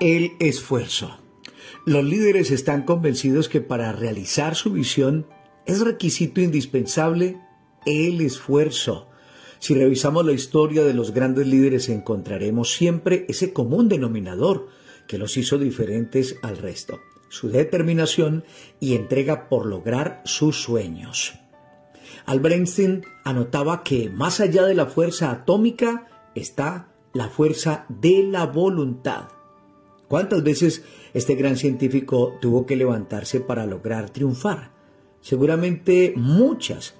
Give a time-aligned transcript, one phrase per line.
[0.00, 1.18] El esfuerzo.
[1.84, 5.26] Los líderes están convencidos que para realizar su visión
[5.66, 7.38] es requisito indispensable
[7.84, 9.10] el esfuerzo.
[9.58, 14.68] Si revisamos la historia de los grandes líderes encontraremos siempre ese común denominador
[15.06, 18.44] que los hizo diferentes al resto, su determinación
[18.80, 21.34] y entrega por lograr sus sueños.
[22.24, 28.46] Albert Einstein anotaba que más allá de la fuerza atómica está la fuerza de la
[28.46, 29.39] voluntad.
[30.10, 30.82] ¿Cuántas veces
[31.14, 34.72] este gran científico tuvo que levantarse para lograr triunfar?
[35.20, 36.96] Seguramente muchas,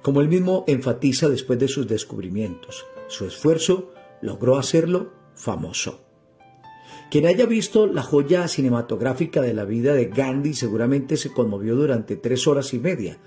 [0.00, 2.84] como él mismo enfatiza después de sus descubrimientos.
[3.08, 6.04] Su esfuerzo logró hacerlo famoso.
[7.10, 12.14] Quien haya visto la joya cinematográfica de la vida de Gandhi seguramente se conmovió durante
[12.14, 13.18] tres horas y media.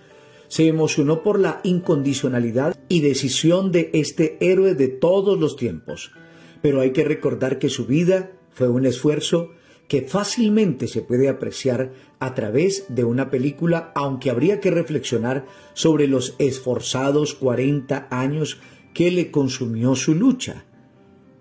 [0.48, 6.14] Se emocionó por la incondicionalidad y decisión de este héroe de todos los tiempos.
[6.62, 9.52] Pero hay que recordar que su vida fue un esfuerzo
[9.90, 16.08] que fácilmente se puede apreciar a través de una película, aunque habría que reflexionar sobre
[16.08, 18.60] los esforzados 40 años
[18.94, 20.66] que le consumió su lucha.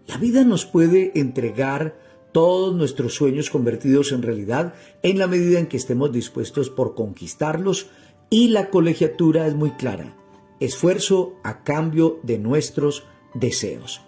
[0.08, 1.96] La vida nos puede entregar
[2.32, 7.90] todos nuestros sueños convertidos en realidad en la medida en que estemos dispuestos por conquistarlos
[8.28, 10.16] y la colegiatura es muy clara.
[10.58, 14.02] Esfuerzo a cambio de nuestros deseos.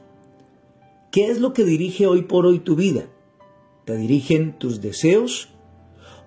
[1.17, 3.09] ¿Qué es lo que dirige hoy por hoy tu vida?
[3.86, 5.48] ¿Te dirigen tus deseos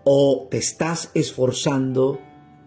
[0.03, 2.19] o te estás esforzando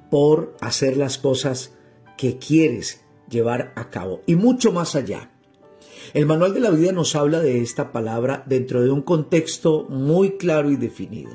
[0.08, 1.74] por hacer las cosas
[2.16, 4.20] que quieres llevar a cabo?
[4.24, 5.32] Y mucho más allá.
[6.14, 10.36] El manual de la vida nos habla de esta palabra dentro de un contexto muy
[10.36, 11.32] claro y definido.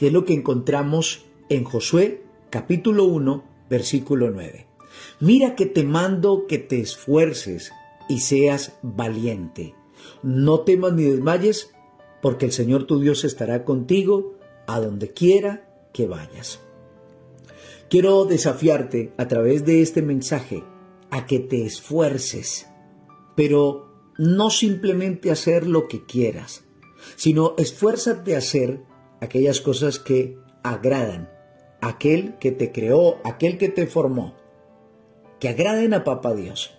[0.00, 4.66] Y es lo que encontramos en Josué capítulo 1, versículo 9.
[5.20, 7.70] Mira que te mando que te esfuerces
[8.08, 9.76] y seas valiente.
[10.22, 11.72] No temas ni desmayes,
[12.22, 14.34] porque el Señor tu Dios estará contigo
[14.66, 16.60] a donde quiera que vayas.
[17.88, 20.62] Quiero desafiarte a través de este mensaje
[21.10, 22.68] a que te esfuerces,
[23.34, 26.64] pero no simplemente hacer lo que quieras,
[27.16, 28.82] sino esfuérzate a hacer
[29.20, 31.30] aquellas cosas que agradan
[31.80, 34.36] a aquel que te creó, aquel que te formó,
[35.40, 36.78] que agraden a Papá Dios.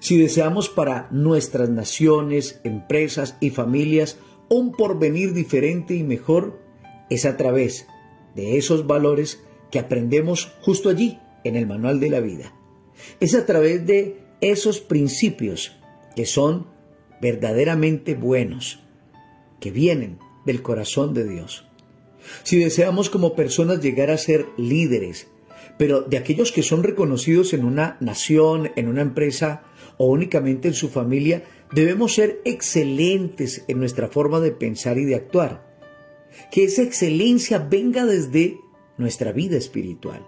[0.00, 4.18] Si deseamos para nuestras naciones, empresas y familias
[4.48, 6.58] un porvenir diferente y mejor
[7.10, 7.86] es a través
[8.34, 12.52] de esos valores que aprendemos justo allí, en el manual de la vida.
[13.20, 15.76] Es a través de esos principios
[16.14, 16.66] que son
[17.20, 18.80] verdaderamente buenos,
[19.60, 21.66] que vienen del corazón de Dios.
[22.42, 25.28] Si deseamos como personas llegar a ser líderes,
[25.78, 29.62] pero de aquellos que son reconocidos en una nación, en una empresa
[29.96, 35.16] o únicamente en su familia, Debemos ser excelentes en nuestra forma de pensar y de
[35.16, 35.66] actuar.
[36.50, 38.58] Que esa excelencia venga desde
[38.96, 40.26] nuestra vida espiritual.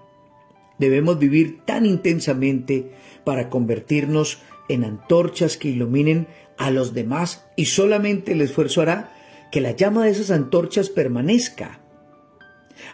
[0.78, 2.92] Debemos vivir tan intensamente
[3.24, 4.38] para convertirnos
[4.68, 6.26] en antorchas que iluminen
[6.58, 9.14] a los demás y solamente el esfuerzo hará
[9.50, 11.80] que la llama de esas antorchas permanezca.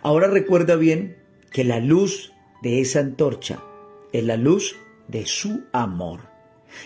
[0.03, 1.17] Ahora recuerda bien
[1.51, 3.63] que la luz de esa antorcha
[4.13, 4.77] es la luz
[5.09, 6.21] de su amor.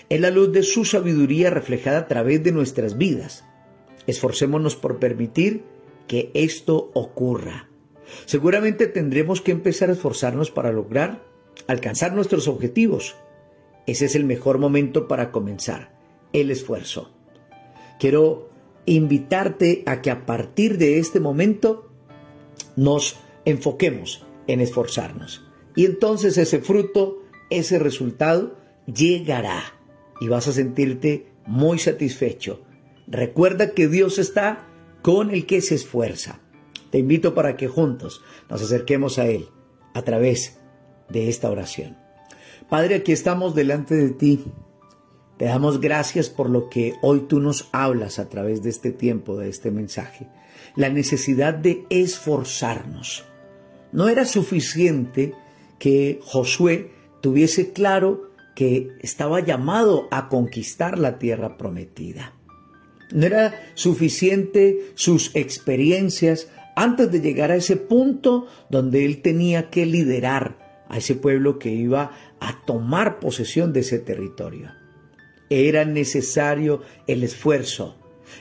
[0.08, 3.44] Es la luz de su sabiduría reflejada a través de nuestras vidas.
[4.06, 5.64] Esforcémonos por permitir
[6.06, 7.68] que esto ocurra.
[8.26, 11.22] Seguramente tendremos que empezar a esforzarnos para lograr
[11.66, 13.16] alcanzar nuestros objetivos.
[13.86, 15.92] Ese es el mejor momento para comenzar,
[16.32, 17.10] el esfuerzo.
[17.98, 18.50] Quiero
[18.86, 21.90] invitarte a que a partir de este momento
[22.76, 25.49] nos enfoquemos en esforzarnos.
[25.74, 29.62] Y entonces ese fruto, ese resultado, llegará
[30.20, 32.62] y vas a sentirte muy satisfecho.
[33.06, 34.68] Recuerda que Dios está
[35.02, 36.40] con el que se esfuerza.
[36.90, 39.48] Te invito para que juntos nos acerquemos a Él
[39.94, 40.58] a través
[41.08, 41.96] de esta oración.
[42.68, 44.44] Padre, aquí estamos delante de ti.
[45.38, 49.36] Te damos gracias por lo que hoy tú nos hablas a través de este tiempo,
[49.36, 50.28] de este mensaje.
[50.76, 53.24] La necesidad de esforzarnos.
[53.92, 55.34] No era suficiente
[55.80, 62.34] que Josué tuviese claro que estaba llamado a conquistar la tierra prometida.
[63.12, 69.86] No era suficiente sus experiencias antes de llegar a ese punto donde él tenía que
[69.86, 74.70] liderar a ese pueblo que iba a tomar posesión de ese territorio.
[75.48, 77.96] Era necesario el esfuerzo.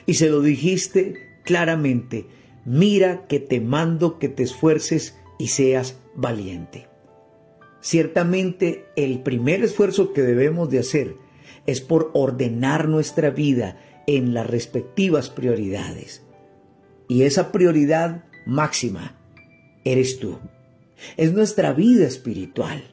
[0.06, 1.14] Y se lo dijiste
[1.44, 2.26] claramente,
[2.64, 6.89] mira que te mando que te esfuerces y seas valiente.
[7.80, 11.16] Ciertamente el primer esfuerzo que debemos de hacer
[11.66, 16.22] es por ordenar nuestra vida en las respectivas prioridades.
[17.08, 19.16] Y esa prioridad máxima
[19.84, 20.38] eres tú.
[21.16, 22.84] Es nuestra vida espiritual.